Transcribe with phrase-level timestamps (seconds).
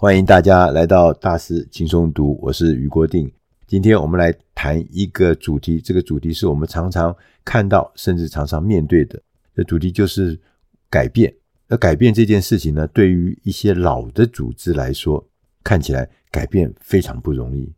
[0.00, 3.30] 欢迎大家来到大师轻松读，我是余国定。
[3.66, 9.22] 今天我们来谈一个主题，这个主题是我们常常看到，甚至常常面对的。
[9.54, 10.40] 这主题就是
[10.88, 11.30] 改变。
[11.68, 15.22] 而改变这件事情呢，对于一些老的组织来说，
[15.62, 17.70] 看起来改变非常不容易。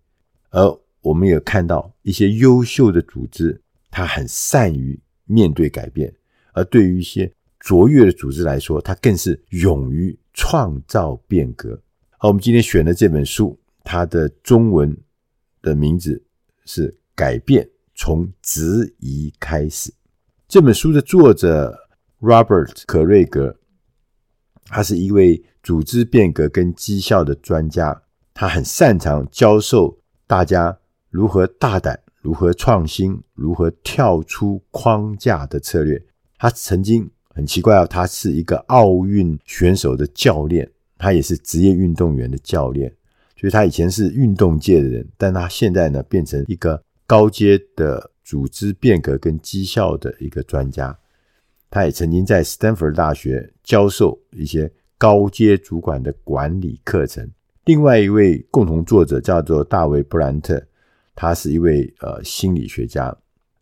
[0.51, 3.61] 而我们也看到一些优秀的组织，
[3.91, 6.09] 它很善于面对改变；
[6.53, 11.77] 而对于一些卓越的组织来说，它更是勇于创造变革。
[12.23, 14.97] 好，我们今天选的这本书，它的中文
[15.61, 16.23] 的名字
[16.65, 19.91] 是《改变从质疑开始》。
[20.47, 21.77] 这本书的作者
[22.21, 23.57] Robert 可瑞格。
[24.67, 28.01] 他是一位组织变革跟绩效的专家，
[28.33, 30.79] 他很擅长教授大家
[31.11, 36.01] 如何大胆、如何创新、如何跳出框架的策略。
[36.39, 40.71] 他曾经很奇怪啊，他是一个奥运选手的教练，
[41.03, 42.89] 他也是职业运动员的教练，
[43.37, 50.97] 所以他以前是运动界的人，但他现在呢变成一个高阶的组织变革跟绩效的一个专家。
[51.69, 57.29] 他也曾经在斯坦福大学教授一些高阶主管的管理课程。
[57.65, 60.63] 另外一位共同作者叫做大卫·布兰特，
[61.17, 63.13] 他是一位呃心理学家。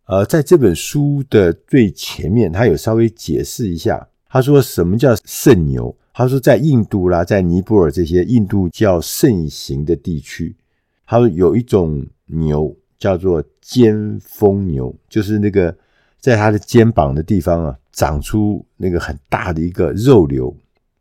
[0.04, 5.96] 呃，在这本书的最前面，他有稍微解释一下，他说什么叫圣牛？
[6.12, 10.54] 他说在印度啦，在尼泊尔这些印度教盛行的地区，
[11.06, 15.76] 他说有一种牛叫做肩峰牛，就是那个
[16.18, 17.76] 在他的肩膀的地方啊。
[17.92, 20.56] 长出那个很大的一个肉瘤，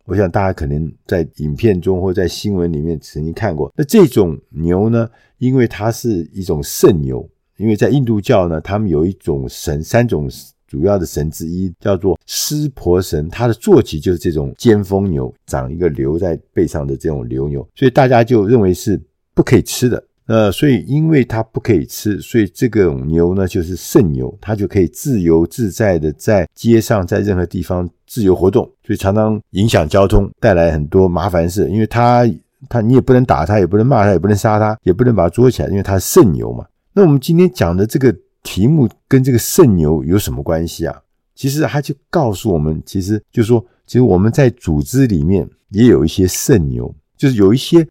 [0.05, 3.71] 我想大家可能在影片中或在新闻里面曾经看过。
[3.77, 10.27] 那这种牛呢，因为它是一种圣牛，因为在印度教呢，他们有一种神，三种
[10.69, 19.01] 主要的神之一叫做湿婆神，它的坐骑就是这种尖峰牛，长一个瘤在背上的这种瘤牛，所以大家就认为是
[19.33, 20.01] 不可以吃的。
[20.27, 31.67] 呃，所以因为它不可以吃，所以这个牛呢就是圣牛，它就可以自由自在的在街上，在任何地方自由活动，所以常常影响交通，带来很多麻烦事。
[31.67, 32.29] 因为它，
[32.69, 36.63] 它你也不能打它，也不能骂它，也不能杀它，也不能把它捉起来，因为它是圣牛嘛。
[36.93, 41.01] 那我们今天讲的这个题目跟这个圣牛有什么关系啊？
[41.35, 47.87] 其实他就告诉我们，其实就是说，其实我们在组织里面也有一些圣牛，就是有一些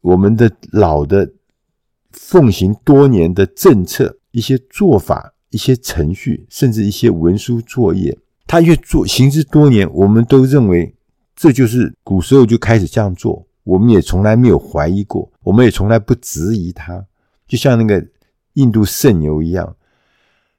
[0.00, 1.30] 我们的老的。
[2.10, 10.92] 奉行多年的政策、一些做法、一些程序，甚至一些文书作业，他越做行之多年，我们都认为
[11.36, 17.04] 这就是古时候就开始这样做，我们也从来没有怀疑过，我们也从来不质疑他，
[17.46, 18.04] 就像那个
[18.54, 19.76] 印度圣牛一样。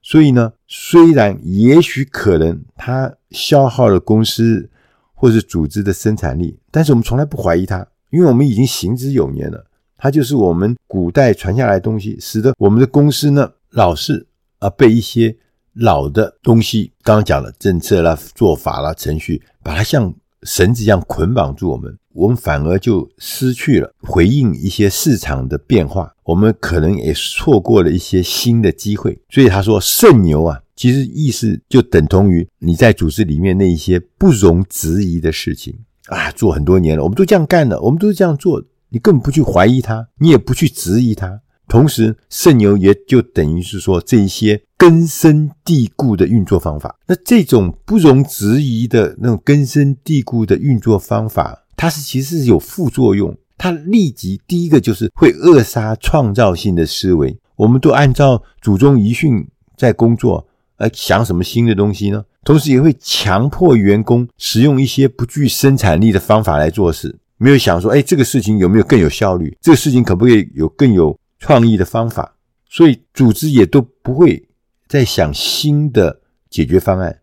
[0.01, 4.69] 所以呢，虽然也许可能它消耗了公司
[5.13, 9.65] 或是组织的生产力，但是我们从来不怀疑它，因为我们已经行之有年了。
[9.97, 14.25] 它就是我们古代传下来的东西，使得我们的公司呢老是
[14.59, 15.35] 啊被一些
[15.73, 29.19] 老的东西，刚刚讲了政策啦、做法啦、程序，把它像绳子一样捆绑住我们，我们反而就失去了回应一些市场的变化，我们可能也错过了一些新的机会。
[29.29, 35.77] 所以他说圣牛啊，其实意思就等同于你在组织里面那一些不容置疑的事情
[36.07, 38.63] 啊，做很多年了，我们都这样干的，我们都是这样做。
[38.91, 41.41] 你根本不去怀疑它，你也不去质疑它。
[41.69, 46.97] 同时，圣牛也就等于是说，这一些根深蒂固的运作方法。
[47.07, 53.37] 那这种不容置疑的那种根深蒂固的运作方法，它是其实是有副作用。
[53.55, 57.37] 它立即第一个就是会扼杀创造性的思维。
[57.55, 59.47] 我们都按照祖宗遗训
[59.77, 60.47] 在工作，
[60.77, 62.23] 而想什么新的东西呢？
[62.43, 67.19] 同时也会强迫员工使用一些不具生产力的方法来做事。
[67.37, 69.55] 没有想说，哎，这个事情有没有更有效率？
[69.61, 72.35] 这个事情可不可以有更有创意的方法？
[72.69, 74.47] 所以组织也都不会
[74.87, 77.21] 再想新的解决方案，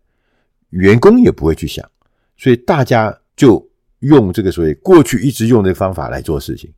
[0.71, 1.89] 员工也不会去想，
[2.35, 3.69] 所以大家就
[3.99, 6.73] 用这个所谓过去一直用的方法来做事情。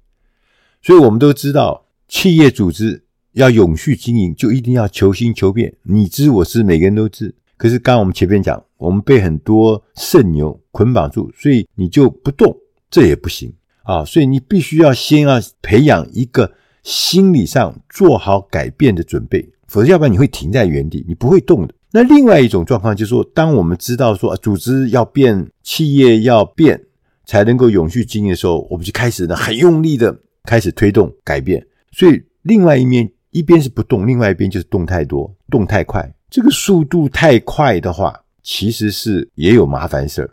[0.81, 7.33] 所以我们都知道，企业组织要永续经营，就一定要求新求变，你知我知，每个人都知。
[7.57, 12.55] 可是刚刚我们前面讲，我们被很多圣牛捆绑住，所以你就不动。
[12.91, 13.53] 这也不行
[13.83, 16.51] 啊，所以你必须要先要培养一个
[16.83, 21.73] 心理上做好改变的准备，否则要不然你会停在原地，你不会动的。
[21.91, 26.79] 那另外一种状况就是说，当我们知道说组织要变、企业要变，
[27.25, 31.65] 才能够永续经营的时候，我们就开始呢很用力的开始推动改变。
[31.91, 36.13] 所以另外一面一边是不动，另外一边就是动太多、动太快。
[36.29, 40.29] 这个速度太快的话，其实是也有麻烦事儿。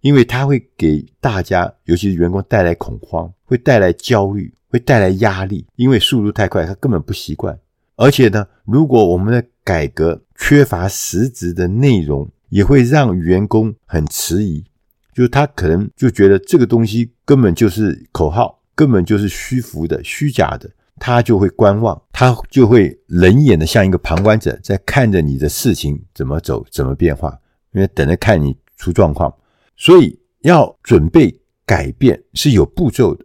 [0.00, 7.56] 因为它会给大家，尤其是员工带来恐慌，会带来焦虑，会带来压力，因为速度太快，他根本不习惯。
[7.94, 14.64] 而且呢，如果我们的改革缺乏实质的内容，也会让员工很迟疑，
[15.14, 20.68] 就是他可能就觉得这个东西根本就是口号，根本就是虚浮的、虚假的，
[20.98, 27.38] 他就会观望，他就会冷眼的像一个旁观者，在看着你的事情怎么走、怎么变化，
[27.74, 29.32] 因为等着看你出状况。
[29.76, 33.24] 所以要准备改变是有步骤的，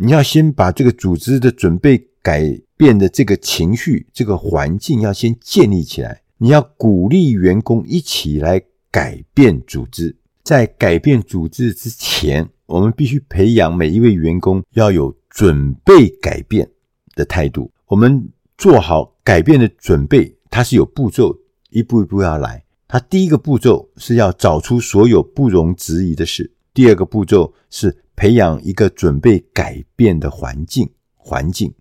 [0.00, 6.22] 你要先把这个组织的准备改变的这个情绪、这个环境要先建立起来。
[6.36, 8.62] 你要鼓励员工一起来
[8.92, 10.14] 改变组织，
[10.44, 16.70] 在改变组织之前，我们必须培养每一位员工要有准备改变
[17.16, 17.72] 的态度。
[17.86, 21.36] 我们做好改变的准备，它是有步骤，
[21.70, 22.62] 一步一步要来。
[22.86, 31.72] 它第一个步骤是要找出所有不容置疑的事，第二个步骤是培养一个准备改变的环境，环境。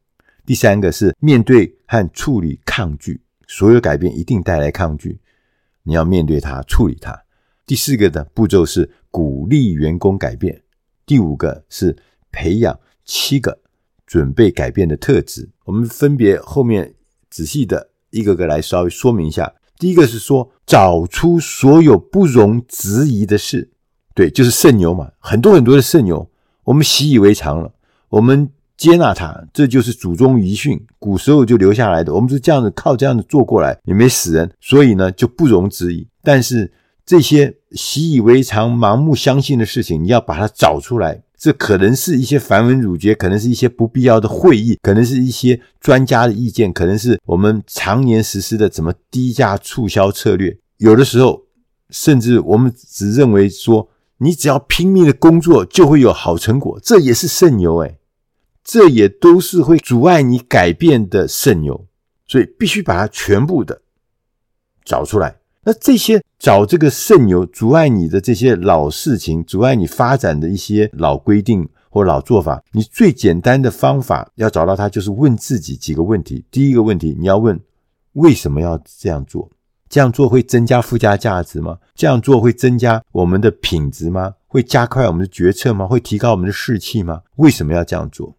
[0.46, 3.20] 第三个是面对和处理抗拒。
[3.48, 5.20] 所有改变一定带来抗拒，
[5.82, 7.20] 你要面对它，处理它。
[7.66, 10.62] 第四个的步骤是鼓励员工改变。
[11.08, 11.98] 第五个是
[12.32, 13.60] 培养七个
[14.06, 15.50] 准备改变的特质。
[15.66, 16.94] 我们分别后面
[17.32, 19.52] 仔细的一个个来稍微说明一下。
[19.80, 23.72] 第一个是说找出所有不容置疑的事，
[24.18, 26.28] 对，就是圣牛嘛，很多很多的圣牛，
[26.64, 27.72] 我们习以为常了，
[28.10, 28.50] 我们。
[28.78, 32.14] 接纳它，这就是祖宗遗训，古时候就留下来的。
[32.14, 36.08] 我们是这样子靠这样子做过来，也没死人，所以呢就不容置疑。
[36.22, 36.72] 但是
[37.04, 41.24] 这些习以为常、盲目相信的事情，你要把它找出来。
[41.36, 50.56] 这可能是一些繁文缛节，可能是一些不必要的会议，可能是一些专家的意见，可能是我们常年实施的怎么低价促销策略。
[50.78, 51.42] 有的时候，
[51.90, 58.00] 甚至我们只认为说，你只要拼命的工作就会有好成果，这也是圣牛诶。
[58.64, 61.88] 这也都是会阻碍你改变的圣牛，
[62.28, 63.82] 所以必须把它全部的
[64.84, 65.38] 找出来。
[65.64, 76.44] 那这些找这个圣牛阻碍你的这些老事情，阻碍你发展的一些老规定或老做法，你最简单的方法要找到它，就是问自己几个问题。
[76.52, 77.58] 第一个问题，你要问
[78.14, 79.50] 为什么要这样做？
[79.90, 81.78] 这样做会增加附加价值吗？
[81.96, 84.34] 这样做会增加我们的品质吗？
[84.48, 85.86] 会加快我们的决策吗？
[85.86, 87.22] 会提高我们的士气吗？
[87.36, 88.36] 为什么要这样做？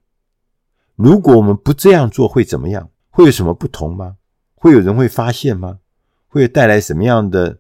[0.97, 2.91] 如果我们不这样做会怎么样？
[3.11, 4.17] 会有什么不同吗？
[4.55, 5.79] 会有人会发现吗？
[6.29, 7.59] 会带来什么样的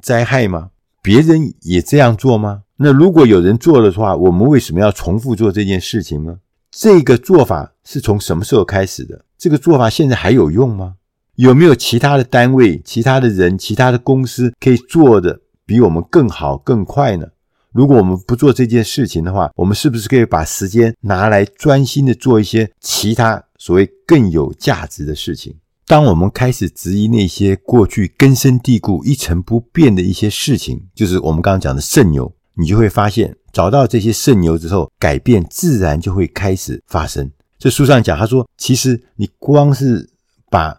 [0.00, 0.70] 灾害吗？
[1.00, 2.62] 别人也这样做吗？
[2.76, 6.38] 那如果有人做了的话，我们为什么要重复做这件事情呢？
[6.70, 9.24] 这个做法是从什么时候开始的？
[9.36, 10.96] 这个做法现在还有用吗？
[11.36, 17.26] 有没有其他的单位、其他的人、其他的公司可以做的比我们更好、更快呢？
[17.72, 25.54] 如果我们不做这件事情的话，我们是不是可以把时间拿来专心的做一些其他所谓更有价值的事情？
[25.86, 37.30] 当我们开始质疑那些过去根深蒂固、一成不变的一些事情，就是我们刚刚讲的圣牛，你就会发现，找到这些圣牛之后，改变自然就会开始发生。
[37.58, 40.10] 这书上讲，他说，其实你光是
[40.50, 40.78] 把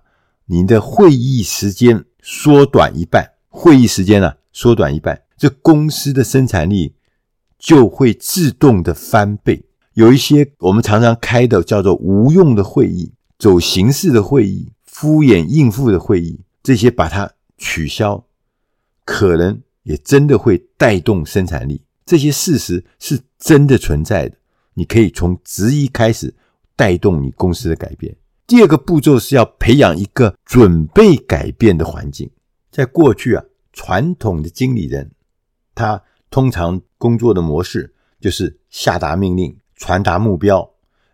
[0.54, 5.20] 你的会议时间缩短一半，会议时间啊，缩短一半。
[5.36, 6.94] 这公司的生产力
[7.58, 9.66] 就会自动的翻倍。
[9.96, 18.24] 有一些我们常常开的叫做无用的会议、走形式的会议、敷衍应付的会议，这些把它取消，
[19.06, 21.82] 可能也真的会带动生产力。
[22.06, 24.38] 这些事实是真的存在的。
[24.76, 26.32] 你可以从质疑开始
[26.76, 28.16] 带动你公司的改变。
[28.54, 32.30] 第二个步骤是要培养一个准备改变的环境。
[32.70, 35.10] 在过去啊，传统的经理人。
[35.74, 40.70] 他通常工作的模式就是下达命令、传达目标，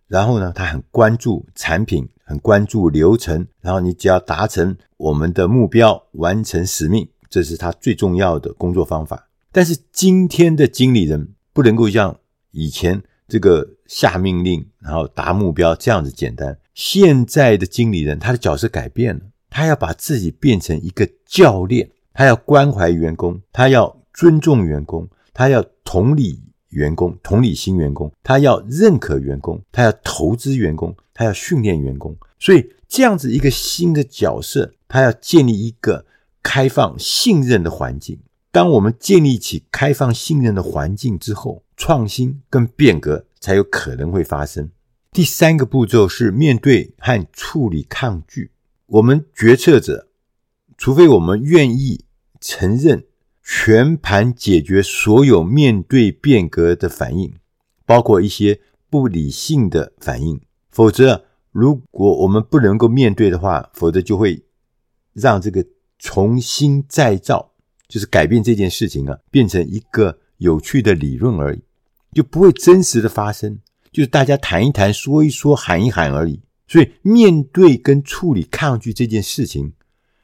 [0.07, 9.29] 然后呢，他很关注产品，很关注流程，然后你只要达成我们的目标，完成使命，这是他最重要的工作方法。
[9.53, 12.19] 但是今天的经理人不能够像
[12.51, 16.59] 以前这个下命令，然后达目标这样子简单。
[16.79, 23.99] 现在的经理人他的角色改变了，他要把自己变成一个教练，他要关怀员工，他要。
[24.11, 32.13] 尊重员工，他要同理员工，同理心员工，他要认可员工，他要投资员工，他要训练员工。
[32.37, 36.05] 所以这样子一个新的角色，他要建立一个
[36.43, 38.19] 开放、信任的环境。
[38.51, 44.69] 当我们建立起开放、信任的环境之后，创新跟变革才有可能会发生。
[45.11, 48.51] 第三个步骤是面对和处理抗拒。
[48.85, 50.07] 我们决策者，
[50.77, 52.05] 除非我们愿意
[52.39, 53.05] 承认。
[53.51, 57.33] 全盘解决所有面对变革的反应，
[57.83, 58.61] 包括一些
[58.91, 60.39] 不理性的反应。
[60.69, 64.43] 否则，如果我们不能够面对的话，否则就会
[65.13, 65.65] 让这个
[65.97, 67.53] 重新再造，
[67.87, 71.63] 就是改变这件事情啊，变成一个有趣的理论而已，
[72.13, 73.57] 就不会真实的发生。
[73.91, 76.41] 就是大家谈一谈、说一说、喊一喊而已。
[76.67, 79.73] 所以，面对跟处理抗拒这件事情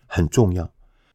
[0.05, 0.72] 很重要。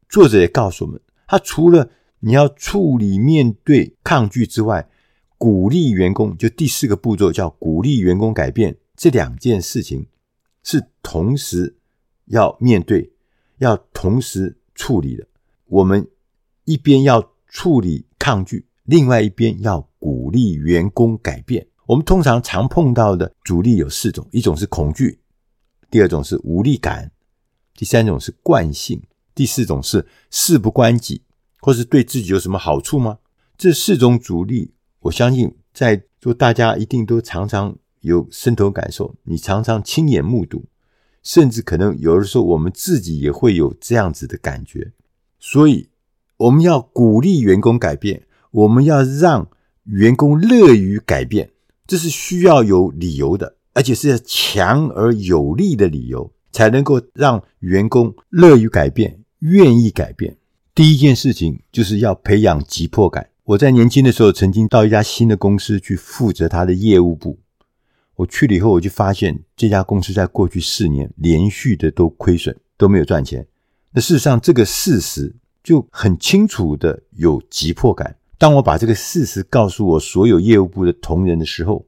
[0.09, 1.89] 作者也告诉我们，他除了
[2.19, 4.89] 你要处理面对抗拒之外，
[5.37, 8.77] 鼓励员工，就第四个步骤叫鼓励员工改变。
[8.95, 10.05] 这两件事情
[10.61, 11.77] 是同时
[12.25, 13.11] 要面对、
[13.57, 15.25] 要同时处理的。
[15.65, 16.07] 我们
[16.65, 21.65] 一边要处理抗拒，另外一边要鼓励员工改变。
[21.91, 25.19] 我们通常常碰到的阻力有四种：一种是恐惧，
[25.89, 27.11] 第二种是无力感，
[27.75, 29.01] 第三种是惯性，
[29.35, 31.23] 第四种是事不关己，
[31.59, 33.17] 或是对自己有什么好处吗？
[33.57, 37.75] 这四种阻力，我相信在座大家一定都常常。
[37.99, 40.65] 有深头感受，你常常亲眼目睹，
[41.21, 44.91] 甚至可能有的时候我们自己也会有这样子的感觉。
[45.39, 45.89] 所以，
[46.37, 49.47] 我们要鼓励员工改变，我们要让
[49.83, 51.51] 员工乐于改变，
[51.91, 60.37] 这是需要有理由的，而且是强而有力的理由，才能够让员工乐于改变，愿意改变。
[60.73, 63.27] 第一件事情就是要培养急迫感。
[63.43, 67.37] 我在年轻的时候，曾经到一家新的公司去负责他的业务部。
[68.15, 73.45] 我去了以后，我就发现这家公司在过去四年连续的都亏损，都没有赚钱。
[73.91, 78.15] 那事实上，这个事实就很清楚的有急迫感。
[78.41, 81.85] 当我把这个事实告诉我所有业务部的同仁的时候，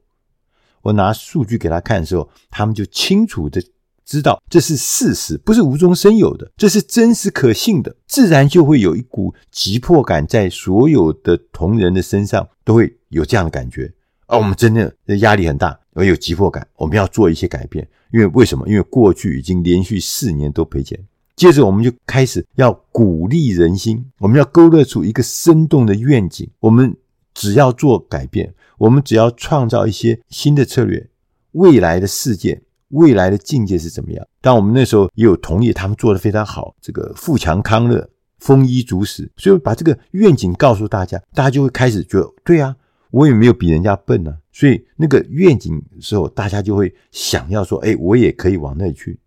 [0.84, 3.60] 我拿数据给他看的时候，他们就清楚的
[4.06, 13.92] 知道这是事实，不是无中生有的，这是真实可信的，自然就会有一股急迫感在所有的同仁的身上都会有这样的感觉。
[14.28, 15.80] 而我们真的压力很大。
[15.96, 17.88] 而有急迫感，我们要做一些改变。
[18.12, 18.68] 因为为什么？
[18.68, 21.00] 因为过去已经连续四年都赔钱。
[21.36, 26.50] 接着，我们就开始要鼓励人心，我们要勾勒出一个生动的愿景。
[26.60, 26.96] 我们
[27.34, 31.10] 只要做改变，我们只要创造一些新的策略，
[31.54, 34.26] 未来的世界、未来的境界是怎么样？
[34.42, 42.76] 当我们那时候也有同业，他们做得非常好，这个富强康乐、丰衣足食，所以把这个愿景告诉大家，大家就会开始觉得，对啊，
[43.10, 44.38] 我也没有比人家笨啊。
[44.52, 49.20] 所以那个愿景的时候，大家就会想要说：“哎，我也可以往那里去。”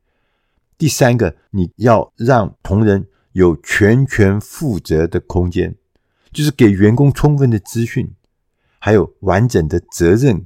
[0.78, 5.75] 第三个，你要让同仁有全权负责的空间，
[6.33, 8.11] 就是给员工充分的资讯，
[8.78, 10.45] 还有完整的责任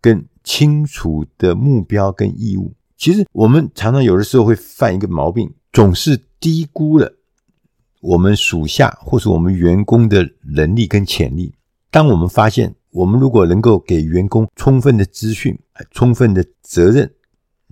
[0.00, 2.74] 跟清楚的目标跟义务。
[2.96, 7.12] 其实我们常常有的时候会犯一个毛病，总是低估了
[8.00, 11.52] 我们属下或是我们员工的能力跟潜力。
[11.90, 15.58] 当我们发现，我们如果能够给员工充分的资讯、
[15.90, 17.12] 充分的责任、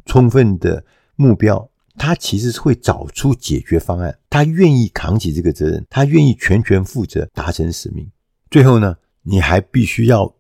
[0.05, 0.85] 充分的
[1.15, 8.11] 目标，他其实是会找出解决方案，他愿意扛起这个责任，他愿意全权负责达成使命。
[8.51, 10.35] 最后呢，你还必须要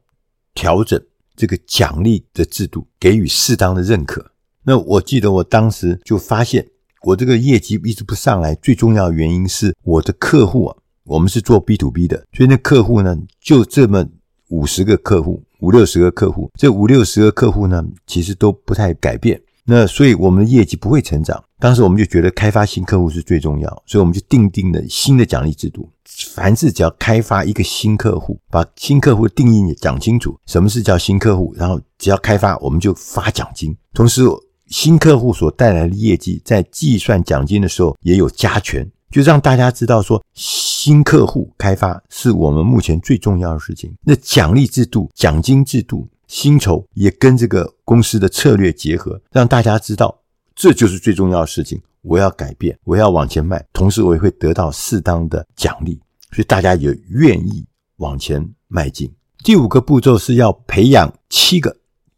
[0.54, 1.00] 调整
[1.34, 4.32] 这个奖励的制度，给予适当的认可。
[4.62, 6.66] 那我记得我当时就发现，
[7.02, 14.06] 我这个业绩一直不上来，最重要的原因是我的客户啊，我们是做 B to B 的，所以那客户呢就这么。
[14.50, 19.40] 五十个客户，五六十个客户，这五六十个客户呢，其实都不太改变。
[19.66, 21.42] 那所以我们的业绩不会成长。
[21.58, 25.90] 当时我们就觉得开发新客户是最重要，所以我们就订定了新的奖励制度。
[26.34, 33.74] 凡是只要开发一个新客户，把新客户的定义讲清楚，什么是叫新客户，然后只要开发，我们就发奖金。
[33.94, 34.22] 同时，
[34.66, 38.88] 新客户所带来的业绩，在计算奖金的时候也有加权。
[39.10, 43.94] 就让大家知道说，新客户开发是我们目前最重要的事情。
[44.02, 50.22] 那奖励制度、奖金制度、薪酬也跟这个公司的策略结合，让大家知道
[50.54, 51.80] 这就是最重要的事情。
[52.02, 56.00] 我要改变，我要往前迈，同时我也会得到适当的奖励，
[56.30, 57.64] 所以大家也愿意
[57.96, 59.10] 往前迈进。
[59.42, 61.76] 第五个步骤是要培养七个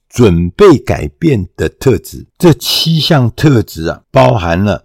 [0.08, 2.26] 准备改变的特质。
[2.38, 4.84] 这七项特质啊，包含了。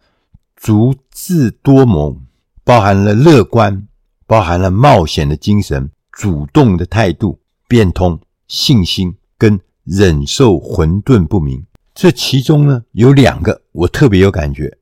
[0.64, 2.22] 足智多谋，
[2.64, 3.88] 包含了乐观，
[4.28, 8.20] 包含了冒险的精神、主动的态度、变通、
[8.52, 11.66] 信心跟忍受混沌不明。
[11.96, 14.78] 这其中呢，有两个我特别有感觉。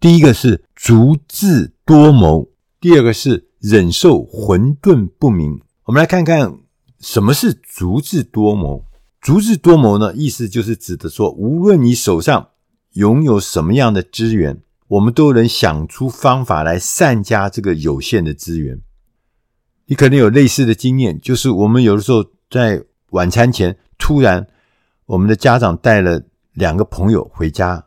[0.00, 2.48] 第一个是足智多谋，
[2.80, 5.60] 第二个是忍受混沌不明。
[5.84, 6.58] 我们来看看
[6.98, 8.86] 什么是足智多谋。
[9.20, 12.48] 足智多谋呢，意思就是指的说，无论你手上
[12.94, 14.62] 拥有什么样的资源。
[14.86, 18.78] 我们都能想出方法来善加这个有限的资源，
[19.86, 24.44] 你可能有类似的经验，就是我们有的时候在晚餐前，突然
[25.06, 26.20] 我们的家长带了
[26.54, 27.86] 两个朋友回家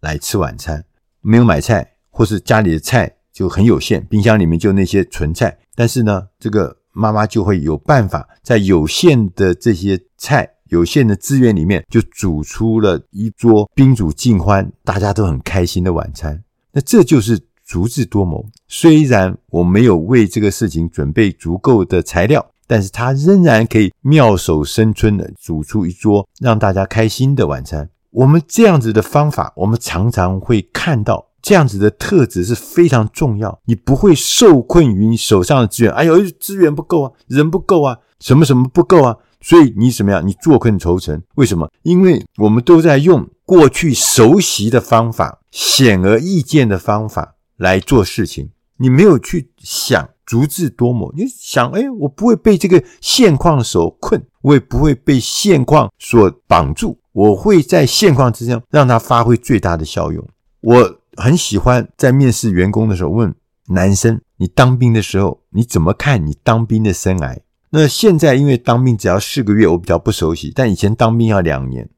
[0.00, 0.84] 来吃晚餐，
[1.20, 16.44] 没有买菜，或是家里的菜就很有限，冰箱里面就那些纯菜，但是呢，这个妈妈就会有办法在有限的这些菜、有限的资源里面，就煮出了一桌宾主尽欢、大家都很开心的晚餐。
[16.72, 17.46] 那这就是。
[17.68, 27.90] 足智多谋，虽然我没有为这个事情准备足够的材料，但是他仍然可以妙手生春的煮出一桌让大家开心的晚餐。
[28.10, 33.58] 我们这样子的方法，我们常常会看到这样子的特质是非常重要。
[33.64, 40.24] 你不会受困于你手上的资源，哎呦，资源不够啊，人不够啊，什么什么不够啊，所以你怎么样？
[40.24, 41.68] 你坐困愁城，为什么？
[41.82, 47.36] 因为我们都在用过去熟悉的方法，显而易见的方法。
[47.58, 60.22] 来做事情，你没有去想足智多谋，你想，哎，我不会被这个现况所困，我也不会被现况所绑住，我会在现况之中让它发挥最大的效用。
[60.60, 63.34] 我很喜欢在面试员工的时候问
[63.68, 67.38] 男生：“你当兵的时候，你怎么看你当兵的生涯？”
[67.70, 71.88] 那现在因为当兵只要四个月，我比较不熟悉，但以前当兵要两年。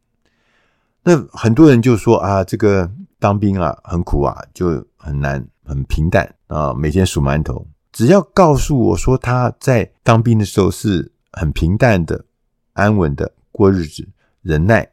[1.02, 5.44] 那很多人就说啊，这个当兵啊很苦啊，就很难。
[5.62, 7.64] 很平淡啊，每天数馒头。
[7.92, 12.24] 只要告诉我说他在当兵的时候是很平淡的、
[12.72, 14.08] 安稳的过日子，
[14.42, 14.90] 忍耐，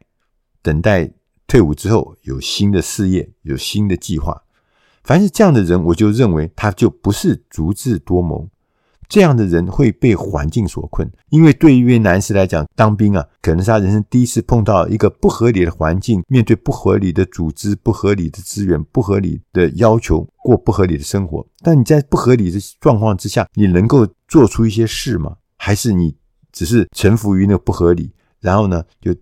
[0.61, 1.11] 等待
[1.45, 4.43] 退伍之后有新的事业、有新的计划。
[5.03, 8.49] 凡是这样的人，我就认为他就不是足智多谋。
[9.09, 21.45] 这样的人会被环境所困，因为对于一位男士来讲，当兵啊，可能是他人生第一次碰到一个不合理的环境，面对不合理的组织、不合理的资源、不合理的要求，过不合理的生活。
[21.61, 25.37] 但你在不合理的状况之下，你能够做出一些事吗？
[25.57, 26.15] 还是你
[26.51, 28.11] 只是臣服于那个不合理，
[28.41, 29.15] 然后呢，就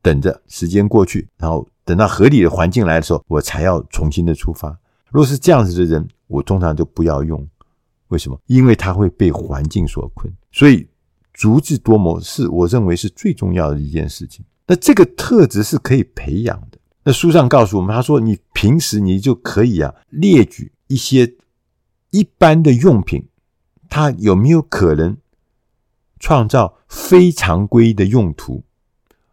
[0.00, 4.68] 等着时间过去，然后等到合理的环境来的时候，我才要重新的出发。
[5.10, 7.46] 如果是这样子的人，我通常就不要用。
[8.08, 8.40] 为什么？
[8.46, 10.86] 因为他会被环境所困，所以
[11.34, 14.44] 足智多谋是我认为是最重要的一件事情。
[14.66, 16.78] 那这个特质是可以培养的。
[17.02, 21.34] 那书上告诉我们，他说你平时你就可以啊列举一些
[22.10, 23.26] 一般的用品，
[23.88, 25.16] 它有没有可能
[26.20, 28.62] 创造非常规的用途？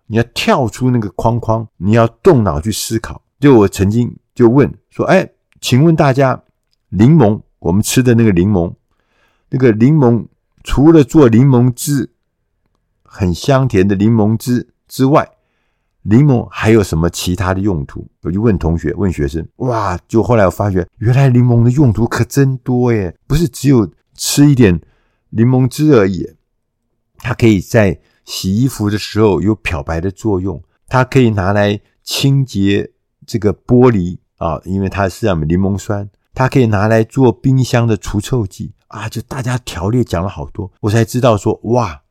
[0.07, 3.23] 你要跳出那个框框，你要动脑去思考。
[3.39, 5.29] 就我曾经就问说，哎，
[5.61, 6.43] 请问大家，
[6.89, 7.41] 柠檬。
[7.63, 8.73] 我们吃的那个柠檬，
[9.49, 10.27] 那个柠檬
[10.65, 12.09] 除了做柠檬汁，
[13.03, 15.29] 很香甜的柠檬汁之外，
[16.01, 18.05] 柠檬还有什么其他的用途？
[18.23, 19.97] 我就问同学，问学生，哇！
[20.09, 24.81] 就后来我发觉，原来柠檬的用途可真多耶，不是只有吃一点
[25.29, 26.35] 柠檬汁而已。
[27.19, 32.91] 它可以在洗衣服的时候有漂白的作用，它可以拿来清洁
[33.25, 36.09] 这个玻璃啊，因为它是什么柠檬酸。
[36.33, 39.07] 它可以拿来做冰箱的除臭剂啊！
[39.07, 42.01] 就大家条列讲了好多，我才知道说哇，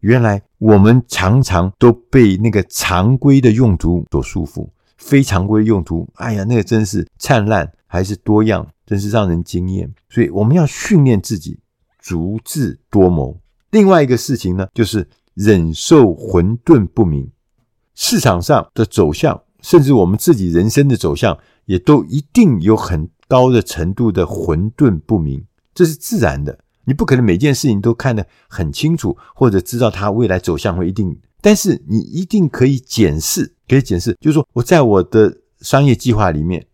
[0.00, 9.90] 原来我们常常都被那个常规的用途所束缚，非常规用途，哎呀，那个真是灿烂还是多样，真是让人惊艳。
[10.10, 11.58] 所以我们要训练自己
[11.98, 13.40] 足智多谋。
[13.70, 17.30] 另外一个事情呢，就是忍受混沌不明，
[17.94, 23.08] 市场上的走向，甚至我们自己人生的走向，也都一定有很。
[23.30, 26.58] 高的程度的混沌不明，这是自然的。
[26.84, 31.16] 你不可能每件事情都看得很清楚，或者知道它未来走向会一定。
[31.40, 36.66] 但是你一定可以检视，可以检视，就是说我在我的商业计划里面，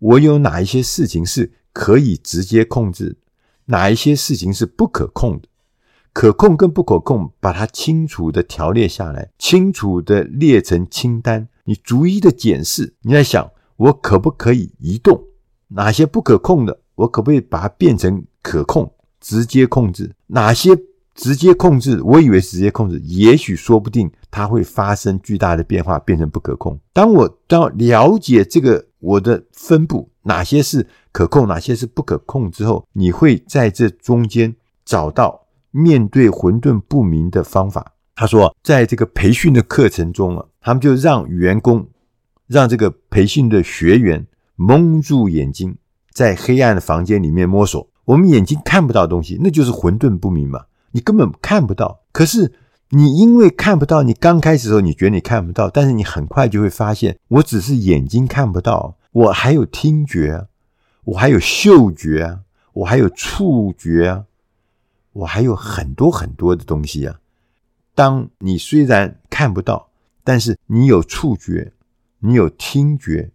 [0.00, 3.16] 我有哪一些事情是可以直接控制，
[3.66, 5.46] 哪一些事情是不可控的。
[6.12, 12.94] 可控跟不可控，把它清楚的条列下来，清楚的列成清单，你逐一的检视。
[13.02, 15.22] 你在想，我可不可以移动？
[15.72, 20.12] 哪些不可控的，我可不可以把它变成可控，直接控制？
[20.26, 20.70] 哪些
[21.14, 26.78] 直接控制，我以为直接控制，也许说不定它会发生巨大的变化，变成不可控。
[26.92, 34.54] 当我当了解这个我的分布，哪些是可控，哪些是不可控之后，你会在这中间
[34.84, 37.92] 找到面对混沌不明的方法。
[38.16, 41.86] 他说，在这个培训的课程中啊，他们就让员工，
[42.46, 44.26] 让这个培训的学员。
[44.62, 45.78] 蒙住眼睛，
[46.12, 47.88] 在黑暗的房间里面摸索。
[48.04, 50.66] 我们眼睛看不到东西，那就是混沌不明嘛。
[50.90, 52.02] 你根本看不到。
[52.12, 52.52] 可是
[52.90, 60.46] 你因为看不到，你刚开始的时候你觉得你看不到，但是你很快就会发现，我只是眼睛看不到，我还有听觉，
[61.04, 62.40] 我还有嗅觉，
[62.74, 64.24] 我还有触觉啊。
[65.14, 67.18] 我还有很多很多的东西啊。
[67.94, 69.88] 当你虽然看不到，
[70.22, 71.72] 但是你有触觉，
[72.18, 73.30] 你有听觉，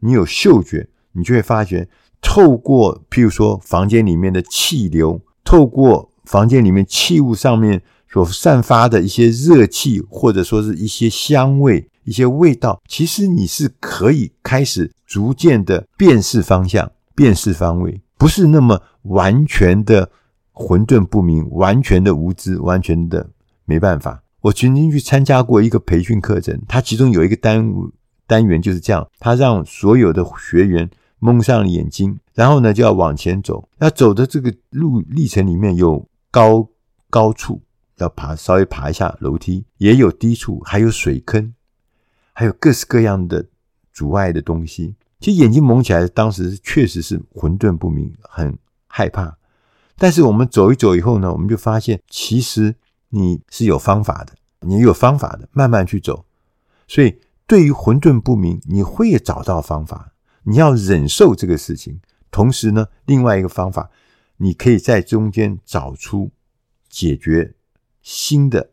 [0.00, 1.88] 你有嗅觉，你就会发觉，
[2.20, 7.82] 透过譬如说房间里面的气流，透过房间里面器物上面
[8.12, 20.10] 所散发的一些热气，或者说是一些香味、一些味道，其实你是可以开始逐渐的辨识方向、辨识方位，不是那么完全的
[20.52, 23.30] 混沌不明、完全的无知、完全的
[23.64, 24.22] 没办法。
[24.42, 27.72] 我曾经去参加过一个培训课程，它其中有一个单
[28.30, 30.88] 单元就是这样，他让所有的学员
[31.18, 36.68] 蒙上眼睛，然后呢就要往前走，要走的这个路历程里面有高
[37.10, 37.60] 高处
[37.96, 41.52] 要爬，稍微爬一下楼梯，也有低处，还有水坑，
[42.32, 43.44] 还有各式各样的
[43.92, 44.94] 阻碍的东西。
[45.18, 49.36] 其实眼睛蒙起来，当时确实是混沌不明，很害怕。
[49.96, 52.76] 但是我们走一走以后呢，我们就发现其实。
[53.12, 56.24] 你是有方法的，你有方法的，慢慢去走。
[56.86, 57.12] 所以，
[57.50, 60.12] 对于混沌不明，你会找到方法。
[60.44, 61.98] 你要忍受这个事情，
[62.30, 63.90] 同时呢，另外一个方法，
[64.36, 66.30] 你可以在中间找出
[66.88, 67.56] 解决
[68.02, 68.70] 新的、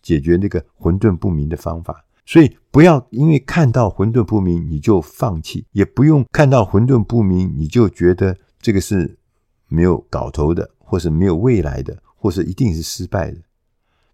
[0.00, 2.06] 解决那个混沌不明的方法。
[2.24, 9.18] 所以，不要因为看到混沌不明你就放弃，也不用看到混沌不明你就觉得这个是
[9.66, 13.38] 没有搞头的，或是没有未来的，或是一定是失败的。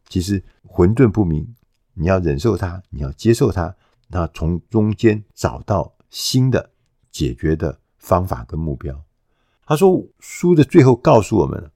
[0.09, 1.54] 其实混沌不明，
[1.94, 3.74] 你要忍受它，你要接受它，
[4.09, 6.70] 那从中间找到新的
[7.11, 9.04] 解决的方法跟目标。
[9.64, 11.70] 他说，书的最后告诉我们，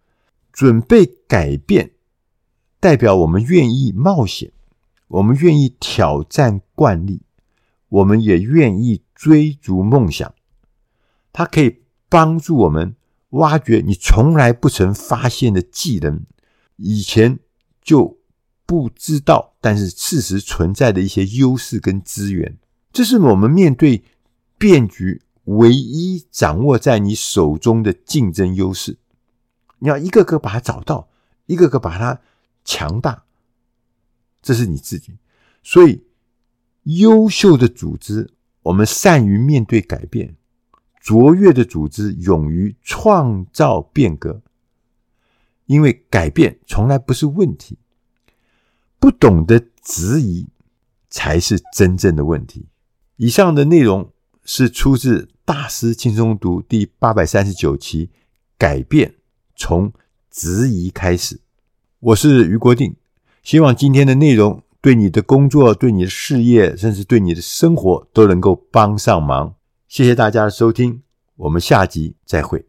[0.52, 1.92] 准备改变，
[2.78, 4.52] 代表我们愿意冒险，
[5.07, 7.22] 我们愿意挑战惯例，
[7.88, 10.35] 我们也愿意追逐梦想。
[11.33, 12.94] 它可以帮助我们
[13.31, 16.26] 挖掘你从来不曾发现的技能，
[16.76, 17.38] 以前
[17.83, 18.18] 就。
[18.68, 22.57] 不知道，但是事实存在的一些优势跟资源，
[22.92, 24.05] 这是我们面对
[24.57, 28.99] 变局唯一掌握在你手中的竞争优势。
[29.79, 31.09] 你要一个个把它找到，
[31.47, 32.21] 一个个把它
[32.64, 33.25] 强大，
[34.42, 35.16] 这是你自己。
[35.62, 36.03] 所以，
[36.85, 38.31] 优秀的组织，
[38.62, 40.35] 我们善于面对改变；
[41.01, 44.42] 卓越的组织，勇于创造变革。
[45.66, 47.77] 因为改变从来不是问题。
[49.00, 50.48] 不懂得质疑，
[51.08, 52.66] 才是真正的问题。
[53.16, 54.12] 以上的内容
[54.44, 58.11] 是出自《大师轻松读》第八百三十九期，
[58.56, 59.14] 改变
[59.56, 59.92] 从
[60.30, 61.40] 质疑开始。
[62.00, 62.96] 我是余国定，
[63.42, 69.54] 希望今天的内容对你的工作、对你的事业，甚至对你的生活都能够帮上忙。
[69.88, 71.02] 谢谢大家的收听，
[71.37, 72.64] 我们下集再会。